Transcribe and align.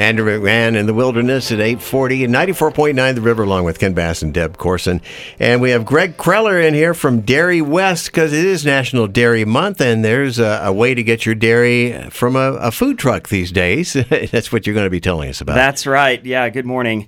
Andrew 0.00 0.24
McMahon 0.40 0.76
in 0.76 0.86
the 0.86 0.94
wilderness 0.94 1.52
at 1.52 1.60
840 1.60 2.24
and 2.24 2.34
94.9 2.34 3.14
The 3.14 3.20
River, 3.20 3.42
along 3.42 3.64
with 3.64 3.78
Ken 3.78 3.92
Bass 3.92 4.22
and 4.22 4.32
Deb 4.32 4.56
Corson. 4.56 5.02
And 5.38 5.60
we 5.60 5.70
have 5.70 5.84
Greg 5.84 6.16
Kreller 6.16 6.66
in 6.66 6.72
here 6.72 6.94
from 6.94 7.20
Dairy 7.20 7.60
West 7.60 8.06
because 8.06 8.32
it 8.32 8.44
is 8.44 8.64
National 8.64 9.06
Dairy 9.06 9.44
Month, 9.44 9.80
and 9.82 10.02
there's 10.02 10.38
a, 10.38 10.60
a 10.64 10.72
way 10.72 10.94
to 10.94 11.02
get 11.02 11.26
your 11.26 11.34
dairy 11.34 12.08
from 12.10 12.34
a, 12.34 12.52
a 12.54 12.70
food 12.70 12.98
truck 12.98 13.28
these 13.28 13.52
days. 13.52 13.92
That's 14.32 14.50
what 14.50 14.66
you're 14.66 14.74
going 14.74 14.86
to 14.86 14.90
be 14.90 15.00
telling 15.00 15.28
us 15.28 15.42
about. 15.42 15.54
That's 15.56 15.86
right. 15.86 16.24
Yeah, 16.24 16.48
good 16.48 16.66
morning. 16.66 17.06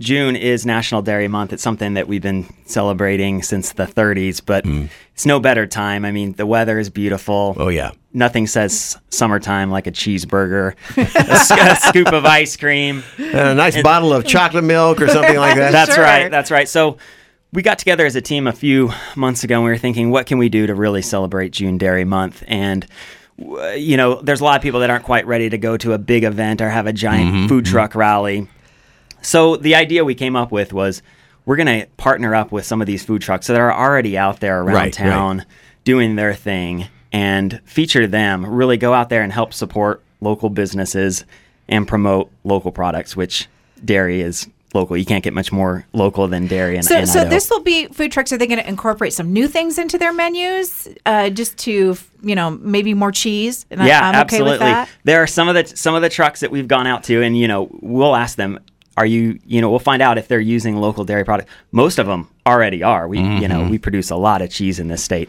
June 0.00 0.36
is 0.36 0.64
National 0.66 1.02
Dairy 1.02 1.28
Month. 1.28 1.52
It's 1.52 1.62
something 1.62 1.94
that 1.94 2.06
we've 2.08 2.22
been 2.22 2.46
celebrating 2.66 3.42
since 3.42 3.72
the 3.72 3.86
30s, 3.86 4.40
but 4.44 4.64
Mm. 4.64 4.88
it's 5.14 5.24
no 5.26 5.40
better 5.40 5.66
time. 5.66 6.04
I 6.04 6.12
mean, 6.12 6.32
the 6.32 6.46
weather 6.46 6.78
is 6.78 6.90
beautiful. 6.90 7.54
oh, 7.58 7.68
yeah. 7.68 7.90
Nothing 8.16 8.46
says 8.46 8.96
summertime 9.10 9.70
like 9.72 9.86
a 9.88 9.92
cheeseburger, 9.92 10.74
a 10.96 11.76
scoop 11.88 12.12
of 12.12 12.24
ice 12.24 12.56
cream. 12.56 13.02
And 13.18 13.34
a 13.48 13.54
nice 13.54 13.82
bottle 13.82 14.12
of 14.12 14.24
chocolate 14.24 14.62
milk 14.64 15.00
or 15.02 15.08
something 15.08 15.36
like 15.36 15.56
that. 15.56 15.72
That's 15.72 15.94
Sure. 15.94 16.04
right. 16.04 16.30
That's 16.30 16.50
right. 16.52 16.68
So 16.68 16.96
we 17.52 17.62
got 17.62 17.78
together 17.78 18.06
as 18.06 18.14
a 18.16 18.20
team 18.20 18.46
a 18.46 18.52
few 18.52 18.92
months 19.16 19.42
ago 19.44 19.56
and 19.56 19.64
we 19.64 19.70
were 19.70 19.78
thinking, 19.78 20.10
what 20.10 20.26
can 20.26 20.38
we 20.38 20.48
do 20.48 20.66
to 20.66 20.74
really 20.74 21.02
celebrate 21.02 21.50
June 21.50 21.76
Dairy 21.76 22.04
Month? 22.04 22.44
And 22.46 22.86
you 23.36 23.96
know, 23.96 24.22
there's 24.22 24.40
a 24.40 24.44
lot 24.44 24.54
of 24.54 24.62
people 24.62 24.78
that 24.80 24.90
aren't 24.90 25.04
quite 25.04 25.26
ready 25.26 25.50
to 25.50 25.58
go 25.58 25.76
to 25.76 25.92
a 25.92 25.98
big 25.98 26.22
event 26.22 26.60
or 26.60 26.68
have 26.70 26.86
a 26.86 26.92
giant 26.92 27.34
Mm-hmm, 27.34 27.46
food 27.48 27.64
truck 27.66 27.96
rally. 27.96 28.46
So 29.22 29.56
the 29.56 29.74
idea 29.74 30.04
we 30.04 30.14
came 30.14 30.36
up 30.36 30.52
with 30.52 30.72
was 30.72 31.02
we're 31.46 31.56
going 31.56 31.80
to 31.80 31.86
partner 31.96 32.32
up 32.34 32.52
with 32.52 32.64
some 32.64 32.80
of 32.80 32.86
these 32.86 33.04
food 33.04 33.22
trucks 33.22 33.48
that 33.48 33.58
are 33.58 33.72
already 33.72 34.16
out 34.16 34.38
there 34.40 34.60
around 34.62 34.74
Right, 34.74 34.92
town 34.92 35.44
doing 35.82 36.14
their 36.14 36.32
thing 36.32 36.86
and 37.14 37.60
feature 37.64 38.06
them, 38.08 38.44
really 38.44 38.76
go 38.76 38.92
out 38.92 39.08
there 39.08 39.22
and 39.22 39.32
help 39.32 39.54
support 39.54 40.02
local 40.20 40.50
businesses 40.50 41.24
and 41.68 41.86
promote 41.86 42.28
local 42.42 42.72
products, 42.72 43.16
which 43.16 43.46
dairy 43.84 44.20
is 44.20 44.48
local. 44.74 44.96
You 44.96 45.04
can't 45.04 45.22
get 45.22 45.32
much 45.32 45.52
more 45.52 45.86
local 45.92 46.26
than 46.26 46.48
dairy 46.48 46.74
And 46.76 46.84
So, 46.84 46.98
in 46.98 47.06
so 47.06 47.24
this 47.24 47.48
will 47.50 47.60
be 47.62 47.86
food 47.86 48.10
trucks. 48.10 48.32
Are 48.32 48.36
they 48.36 48.48
going 48.48 48.58
to 48.58 48.68
incorporate 48.68 49.12
some 49.12 49.32
new 49.32 49.46
things 49.46 49.78
into 49.78 49.96
their 49.96 50.12
menus, 50.12 50.88
uh, 51.06 51.30
just 51.30 51.56
to 51.58 51.96
you 52.22 52.34
know 52.34 52.50
maybe 52.50 52.94
more 52.94 53.12
cheese? 53.12 53.64
And 53.70 53.80
yeah, 53.84 54.00
I'm 54.02 54.14
okay 54.16 54.20
absolutely. 54.20 54.50
with 54.54 54.60
that. 54.60 54.88
There 55.04 55.22
are 55.22 55.28
some 55.28 55.48
of 55.48 55.54
the 55.54 55.76
some 55.76 55.94
of 55.94 56.02
the 56.02 56.08
trucks 56.08 56.40
that 56.40 56.50
we've 56.50 56.66
gone 56.66 56.88
out 56.88 57.04
to, 57.04 57.22
and 57.22 57.38
you 57.38 57.46
know, 57.46 57.68
we'll 57.80 58.16
ask 58.16 58.36
them, 58.36 58.58
"Are 58.96 59.06
you?" 59.06 59.38
You 59.46 59.60
know, 59.60 59.70
we'll 59.70 59.78
find 59.78 60.02
out 60.02 60.18
if 60.18 60.26
they're 60.26 60.40
using 60.40 60.76
local 60.78 61.04
dairy 61.04 61.24
products. 61.24 61.48
Most 61.70 62.00
of 62.00 62.06
them 62.08 62.26
already 62.44 62.82
are. 62.82 63.06
We, 63.06 63.18
you 63.18 63.24
Mm-hmm. 63.24 63.46
know, 63.46 63.68
we 63.70 63.78
produce 63.78 64.10
a 64.10 64.16
lot 64.16 64.42
of 64.42 64.50
cheese 64.50 64.80
in 64.80 64.88
this 64.88 65.04
state. 65.04 65.28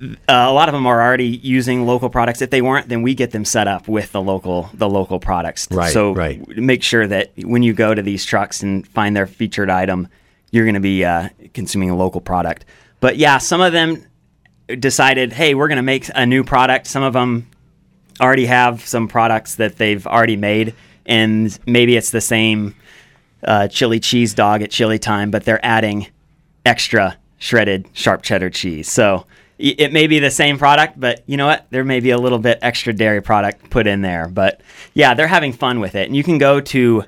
Uh, 0.00 0.14
a 0.28 0.52
lot 0.52 0.68
of 0.68 0.72
them 0.72 0.86
are 0.86 1.02
already 1.02 1.26
using 1.26 1.86
local 1.86 2.08
products. 2.08 2.40
If 2.40 2.50
they 2.50 2.62
weren't, 2.62 2.88
then 2.88 3.02
we 3.02 3.14
get 3.14 3.32
them 3.32 3.44
set 3.44 3.66
up 3.66 3.88
with 3.88 4.12
the 4.12 4.22
local 4.22 4.70
the 4.74 4.88
local 4.88 5.18
products. 5.18 5.66
Right, 5.70 5.92
So 5.92 6.12
right. 6.12 6.46
make 6.56 6.82
sure 6.82 7.06
that 7.06 7.32
when 7.36 7.62
you 7.62 7.72
go 7.72 7.94
to 7.94 8.02
these 8.02 8.24
trucks 8.24 8.62
and 8.62 8.86
find 8.86 9.16
their 9.16 9.26
featured 9.26 9.70
item, 9.70 10.08
you're 10.50 10.64
going 10.64 10.74
to 10.74 10.80
be 10.80 11.04
uh, 11.04 11.28
consuming 11.52 11.90
a 11.90 11.96
local 11.96 12.20
product. 12.20 12.64
But 13.00 13.16
yeah, 13.16 13.38
some 13.38 13.60
of 13.60 13.72
them 13.72 14.04
decided, 14.78 15.32
hey, 15.32 15.54
we're 15.54 15.68
going 15.68 15.76
to 15.76 15.82
make 15.82 16.10
a 16.14 16.26
new 16.26 16.44
product. 16.44 16.86
Some 16.86 17.02
of 17.02 17.12
them 17.12 17.48
already 18.20 18.46
have 18.46 18.86
some 18.86 19.08
products 19.08 19.56
that 19.56 19.76
they've 19.76 20.06
already 20.06 20.36
made, 20.36 20.74
and 21.06 21.56
maybe 21.66 21.96
it's 21.96 22.10
the 22.10 22.20
same 22.20 22.74
uh, 23.44 23.68
chili 23.68 24.00
cheese 24.00 24.34
dog 24.34 24.62
at 24.62 24.70
chili 24.70 24.98
time, 24.98 25.30
but 25.30 25.44
they're 25.44 25.64
adding 25.64 26.08
extra 26.66 27.16
shredded 27.38 27.88
sharp 27.92 28.22
cheddar 28.22 28.50
cheese. 28.50 28.90
So 28.90 29.26
it 29.58 29.92
may 29.92 30.06
be 30.06 30.20
the 30.20 30.30
same 30.30 30.58
product, 30.58 31.00
but 31.00 31.22
you 31.26 31.36
know 31.36 31.46
what? 31.46 31.66
There 31.70 31.84
may 31.84 32.00
be 32.00 32.10
a 32.10 32.18
little 32.18 32.38
bit 32.38 32.58
extra 32.62 32.92
dairy 32.92 33.20
product 33.20 33.70
put 33.70 33.86
in 33.86 34.02
there. 34.02 34.28
But 34.28 34.60
yeah, 34.94 35.14
they're 35.14 35.26
having 35.26 35.52
fun 35.52 35.80
with 35.80 35.94
it. 35.94 36.06
And 36.06 36.16
you 36.16 36.22
can 36.22 36.38
go 36.38 36.60
to 36.60 37.04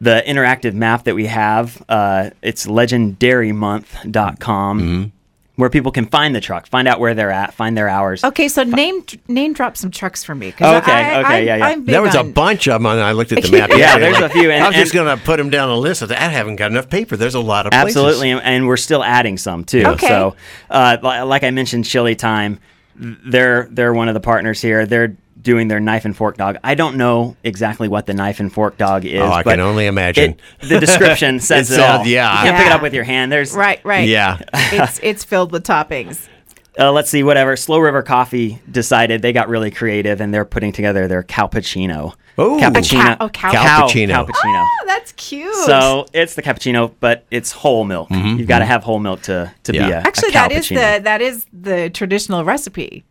the 0.00 0.22
interactive 0.26 0.74
map 0.74 1.04
that 1.04 1.14
we 1.14 1.26
have. 1.26 1.82
Uh, 1.88 2.30
it's 2.42 2.66
legendairymonth.com. 2.66 5.12
Where 5.56 5.70
people 5.70 5.90
can 5.90 6.04
find 6.04 6.34
the 6.34 6.40
truck, 6.42 6.66
find 6.66 6.86
out 6.86 7.00
where 7.00 7.14
they're 7.14 7.30
at, 7.30 7.54
find 7.54 7.74
their 7.78 7.88
hours. 7.88 8.22
Okay, 8.22 8.46
so 8.46 8.62
name 8.62 9.02
name 9.26 9.54
drop 9.54 9.78
some 9.78 9.90
trucks 9.90 10.22
for 10.22 10.34
me. 10.34 10.52
'cause 10.52 10.82
Okay, 10.82 10.92
I, 10.92 11.20
okay, 11.20 11.34
I, 11.34 11.38
yeah, 11.38 11.56
yeah. 11.70 11.76
There 11.78 12.02
was 12.02 12.14
a 12.14 12.24
bunch 12.24 12.68
of 12.68 12.74
them. 12.74 12.84
I 12.86 13.12
looked 13.12 13.32
at 13.32 13.42
the 13.42 13.50
map. 13.56 13.70
Yeah, 13.70 13.76
yesterday. 13.78 14.12
there's 14.12 14.22
a 14.22 14.28
few, 14.28 14.50
and- 14.50 14.62
I 14.62 14.66
was 14.68 14.76
just 14.76 14.92
going 14.92 15.16
to 15.18 15.24
put 15.24 15.38
them 15.38 15.48
down 15.48 15.70
a 15.70 15.76
list. 15.78 16.02
I 16.02 16.06
thought, 16.08 16.18
I 16.18 16.28
haven't 16.28 16.56
got 16.56 16.70
enough 16.72 16.90
paper. 16.90 17.16
There's 17.16 17.34
a 17.34 17.40
lot 17.40 17.64
of 17.66 17.72
places. 17.72 17.96
Absolutely, 17.96 18.32
and, 18.32 18.42
and 18.42 18.66
we're 18.66 18.76
still 18.76 19.02
adding 19.02 19.38
some 19.38 19.64
too. 19.64 19.82
Okay. 19.86 20.06
So, 20.08 20.36
uh, 20.68 20.98
like 21.02 21.42
I 21.42 21.50
mentioned, 21.50 21.86
Chili 21.86 22.16
Time, 22.16 22.58
they're 22.94 23.66
they're 23.70 23.94
one 23.94 24.08
of 24.08 24.14
the 24.14 24.20
partners 24.20 24.60
here. 24.60 24.84
They're 24.84 25.16
doing 25.46 25.68
their 25.68 25.80
knife 25.80 26.04
and 26.04 26.14
fork 26.14 26.36
dog. 26.36 26.58
I 26.62 26.74
don't 26.74 26.96
know 26.96 27.36
exactly 27.44 27.86
what 27.88 28.04
the 28.06 28.12
knife 28.12 28.40
and 28.40 28.52
fork 28.52 28.76
dog 28.76 29.04
is. 29.06 29.20
Oh, 29.20 29.26
I 29.30 29.42
but 29.44 29.52
can 29.52 29.60
only 29.60 29.86
imagine. 29.86 30.32
it- 30.60 30.68
the 30.68 30.80
description 30.80 31.40
says 31.48 31.70
It 31.70 31.74
it, 31.74 31.76
says- 31.76 32.00
all. 32.00 32.06
yeah. 32.06 32.42
you 32.42 32.50
can't 32.50 32.56
pick 32.58 32.66
it 32.66 32.72
up 32.72 32.82
with 32.82 32.92
your 32.92 33.04
hand. 33.04 33.30
There's 33.32 33.54
right, 33.54 33.80
right. 33.84 34.06
Yeah. 34.08 34.38
it's 34.54 35.00
it's 35.02 35.24
filled 35.24 35.52
with 35.52 35.62
toppings. 35.64 36.28
uh, 36.78 36.92
let's 36.92 37.08
see, 37.08 37.22
whatever. 37.22 37.56
Slow 37.56 37.78
River 37.78 38.02
Coffee 38.02 38.60
decided 38.70 39.22
they 39.22 39.32
got 39.32 39.48
really 39.48 39.70
creative 39.70 40.20
and 40.20 40.34
they're 40.34 40.44
putting 40.44 40.72
together 40.72 41.06
their 41.08 41.22
cappuccino. 41.22 42.12
Oh, 42.38 42.58
cappuccino. 42.60 43.00
Ca- 43.02 43.16
oh, 43.20 43.28
cow- 43.30 43.52
Cow- 43.52 43.86
Cappuccino. 43.88 44.10
cappuccino. 44.26 44.62
Oh, 44.62 44.84
that's 44.86 45.12
cute. 45.12 45.54
So 45.64 46.04
it's 46.12 46.34
the 46.34 46.42
cappuccino, 46.42 46.92
but 47.00 47.24
it's 47.30 47.50
whole 47.50 47.84
milk. 47.84 48.10
You've 48.10 48.46
got 48.46 48.58
to 48.58 48.66
have 48.66 48.82
whole 48.84 48.98
milk 48.98 49.22
to, 49.22 49.50
to 49.62 49.72
Yeah. 49.72 49.86
be 49.86 49.92
a 49.92 49.96
actually, 50.00 50.28
a 50.30 50.32
that 50.32 50.52
is 50.52 50.66
cappuccino. 50.68 50.96
the 50.98 51.02
that 51.04 51.22
is 51.22 51.46
the 51.52 51.88
traditional 51.90 52.44
recipe 52.44 53.04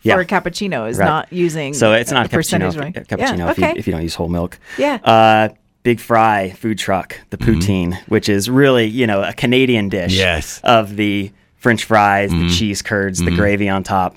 for 0.00 0.08
Yeah. 0.08 0.20
a 0.20 0.24
cappuccino. 0.24 0.88
Is 0.88 0.98
Right. 0.98 1.06
not 1.06 1.32
using 1.32 1.74
So 1.74 1.92
it's 1.92 2.10
not 2.10 2.26
a 2.26 2.28
the 2.28 2.36
cappuccino, 2.36 2.38
percentage, 2.38 2.76
right? 2.76 2.94
cappuccino 2.94 3.38
Yeah, 3.38 3.50
if, 3.50 3.58
you, 3.58 3.64
if 3.76 3.86
you 3.86 3.92
don't 3.92 4.02
use 4.02 4.14
whole 4.14 4.28
milk. 4.28 4.58
Yeah. 4.78 4.98
Uh, 5.04 5.48
Big 5.82 6.00
Fry 6.00 6.50
food 6.50 6.78
truck, 6.78 7.20
the 7.30 7.36
mm-hmm. 7.36 7.60
poutine, 7.60 7.98
which 8.08 8.28
is 8.28 8.50
really 8.50 8.86
you 8.86 9.06
know 9.06 9.22
a 9.22 9.32
Canadian 9.32 9.88
dish. 9.88 10.16
Yes. 10.16 10.60
Of 10.64 10.96
the 10.96 11.30
French 11.56 11.84
fries, 11.84 12.30
the 12.30 12.36
mm-hmm. 12.36 12.48
cheese 12.48 12.82
curds, 12.82 13.18
the 13.18 13.26
mm-hmm. 13.26 13.36
gravy 13.36 13.68
on 13.68 13.82
top. 13.82 14.16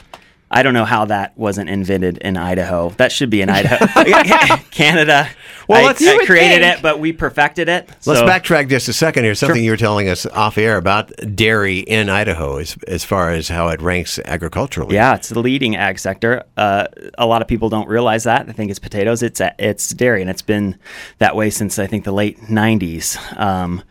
I 0.51 0.63
don't 0.63 0.73
know 0.73 0.85
how 0.85 1.05
that 1.05 1.37
wasn't 1.37 1.69
invented 1.69 2.17
in 2.19 2.35
Idaho. 2.35 2.89
That 2.97 3.11
should 3.11 3.29
be 3.29 3.41
in 3.41 3.49
Idaho, 3.49 3.85
Canada. 4.71 5.29
Well, 5.67 5.83
I, 5.83 5.85
let's- 5.85 6.01
I 6.01 6.13
You 6.13 6.25
created 6.25 6.61
think. 6.63 6.77
it, 6.79 6.81
but 6.81 6.99
we 6.99 7.13
perfected 7.13 7.69
it. 7.69 7.87
Let's 8.07 8.19
so- 8.21 8.25
backtrack 8.25 8.67
just 8.69 8.87
a 8.87 8.93
second 8.93 9.25
here. 9.25 9.35
Something 9.35 9.63
you 9.63 9.69
were 9.71 9.77
telling 9.77 10.09
us 10.09 10.25
off 10.25 10.57
air 10.57 10.77
about 10.77 11.11
dairy 11.35 11.79
in 11.79 12.09
Idaho, 12.09 12.57
as, 12.57 12.75
as 12.87 13.03
far 13.05 13.29
as 13.29 13.47
how 13.47 13.67
it 13.67 13.79
ranks 13.79 14.17
agriculturally. 14.25 14.95
Yeah, 14.95 15.13
it's 15.15 15.29
the 15.29 15.39
leading 15.39 15.75
ag 15.75 15.99
sector. 15.99 16.43
Uh, 16.57 16.87
a 17.19 17.27
lot 17.27 17.43
of 17.43 17.47
people 17.47 17.69
don't 17.69 17.87
realize 17.87 18.23
that. 18.23 18.47
They 18.47 18.53
think 18.53 18.71
it's 18.71 18.79
potatoes. 18.79 19.21
It's 19.21 19.39
it's 19.59 19.91
dairy, 19.91 20.21
and 20.21 20.29
it's 20.31 20.41
been 20.41 20.79
that 21.19 21.35
way 21.35 21.51
since 21.51 21.77
I 21.77 21.85
think 21.85 22.05
the 22.05 22.11
late 22.11 22.39
'90s. 22.41 23.17
Um, 23.39 23.83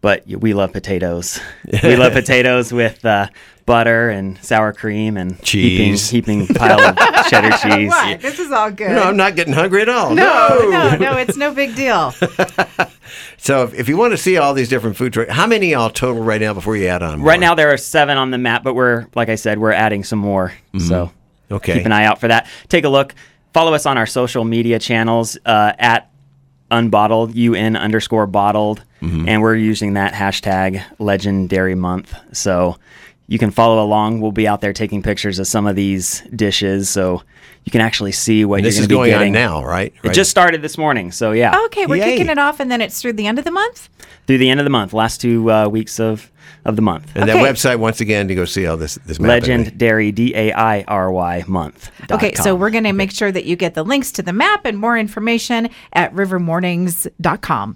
but 0.00 0.26
we 0.26 0.54
love 0.54 0.72
potatoes. 0.72 1.40
we 1.82 1.96
love 1.96 2.12
potatoes 2.12 2.72
with 2.72 3.04
uh, 3.04 3.28
butter 3.66 4.08
and 4.10 4.42
sour 4.42 4.72
cream 4.72 5.16
and 5.16 5.40
Cheese. 5.42 6.08
heaping, 6.10 6.40
heaping 6.40 6.54
pile 6.56 6.80
of 6.80 6.96
cheddar 7.28 7.50
cheese. 7.58 7.88
What? 7.88 8.20
This 8.20 8.38
is 8.38 8.50
all 8.50 8.70
good. 8.70 8.90
No, 8.92 9.02
I'm 9.02 9.16
not 9.16 9.36
getting 9.36 9.52
hungry 9.52 9.82
at 9.82 9.88
all. 9.88 10.14
no, 10.14 10.58
no, 10.70 10.96
no, 10.96 11.16
it's 11.18 11.36
no 11.36 11.52
big 11.54 11.74
deal. 11.76 12.12
So 13.36 13.64
if, 13.64 13.74
if 13.74 13.88
you 13.88 13.96
want 13.96 14.12
to 14.12 14.16
see 14.18 14.36
all 14.36 14.54
these 14.54 14.68
different 14.68 14.96
food 14.96 15.12
trucks, 15.12 15.32
how 15.32 15.46
many 15.46 15.74
all 15.74 15.90
total 15.90 16.22
right 16.22 16.40
now 16.40 16.54
before 16.54 16.76
you 16.76 16.86
add 16.86 17.02
on? 17.02 17.22
Right 17.22 17.40
now 17.40 17.54
there 17.54 17.72
are 17.72 17.76
seven 17.76 18.16
on 18.18 18.30
the 18.30 18.38
map, 18.38 18.62
but 18.62 18.74
we're 18.74 19.06
like 19.14 19.28
I 19.28 19.34
said, 19.34 19.58
we're 19.58 19.72
adding 19.72 20.04
some 20.04 20.18
more. 20.18 20.52
So 20.78 21.06
Mm-hmm. 21.06 21.54
Okay. 21.54 21.74
keep 21.78 21.86
an 21.86 21.90
eye 21.92 22.04
out 22.04 22.20
for 22.20 22.28
that. 22.28 22.48
Take 22.68 22.84
a 22.84 22.88
look. 22.88 23.12
Follow 23.52 23.74
us 23.74 23.84
on 23.84 23.98
our 23.98 24.06
social 24.06 24.44
media 24.44 24.78
channels 24.78 25.36
uh, 25.44 25.72
at 25.80 26.09
unbottled 26.70 27.34
un 27.34 27.76
underscore 27.76 28.26
bottled, 28.26 28.82
Mm-hmm. 29.02 29.28
and 29.30 29.40
we're 29.40 29.56
using 29.56 29.94
that 29.94 30.12
hashtag 30.12 30.82
Legendary 30.98 31.74
Month. 31.74 32.14
So 32.32 32.76
you 33.28 33.38
can 33.38 33.50
follow 33.50 33.82
along. 33.82 34.20
We'll 34.20 34.30
be 34.30 34.46
out 34.46 34.60
there 34.60 34.74
taking 34.74 35.02
pictures 35.02 35.38
of 35.38 35.46
some 35.46 35.66
of 35.66 35.74
these 35.74 36.20
dishes, 36.36 36.90
so 36.90 37.22
you 37.64 37.72
can 37.72 37.80
actually 37.80 38.12
see 38.12 38.44
what 38.44 38.56
And 38.56 38.66
this 38.66 38.74
you're 38.76 38.82
is 38.82 38.88
going 38.88 39.04
be 39.04 39.10
getting. 39.12 39.28
on 39.36 39.40
now, 39.42 39.64
right? 39.64 39.94
It 40.04 40.12
just 40.12 40.30
started 40.30 40.60
this 40.60 40.76
morning, 40.76 41.12
so 41.12 41.32
yeah, 41.32 41.58
Okay, 41.66 41.86
we're 41.86 41.96
Yay. 41.96 42.10
kicking 42.10 42.28
it 42.28 42.38
off, 42.38 42.60
and 42.60 42.70
then 42.70 42.82
it's 42.82 43.00
through 43.00 43.14
the 43.14 43.26
end 43.26 43.38
of 43.38 43.46
the 43.46 43.50
month. 43.50 43.88
through 44.26 44.36
the 44.38 44.50
end 44.50 44.60
of 44.60 44.64
the 44.64 44.70
month, 44.70 44.92
last 44.92 45.18
two 45.20 45.50
uh, 45.50 45.66
weeks 45.66 45.98
of 45.98 46.30
of 46.64 46.76
the 46.76 46.82
month. 46.82 47.10
and 47.14 47.28
okay. 47.28 47.42
that 47.42 47.54
website 47.54 47.78
once 47.78 48.00
again 48.00 48.28
to 48.28 48.34
go 48.34 48.44
see 48.44 48.66
all 48.66 48.76
this 48.76 48.96
this 49.06 49.18
map. 49.18 49.28
Legend 49.28 49.78
Dairy 49.78 50.12
D 50.12 50.34
A 50.34 50.52
I 50.52 50.82
R 50.82 51.10
Y 51.10 51.44
month. 51.46 51.90
Okay, 52.10 52.34
so 52.34 52.54
we're 52.54 52.70
going 52.70 52.84
to 52.84 52.92
make 52.92 53.12
sure 53.12 53.30
that 53.32 53.44
you 53.44 53.56
get 53.56 53.74
the 53.74 53.82
links 53.82 54.12
to 54.12 54.22
the 54.22 54.32
map 54.32 54.64
and 54.64 54.78
more 54.78 54.96
information 54.98 55.68
at 55.92 56.12
rivermornings.com. 56.14 57.68